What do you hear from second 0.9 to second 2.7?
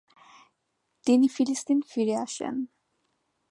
তিনি ফিলিস্তিন ফিরে আসেন।